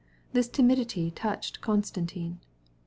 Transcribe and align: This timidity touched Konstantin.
This 0.33 0.47
timidity 0.49 1.11
touched 1.11 1.61
Konstantin. 1.61 2.39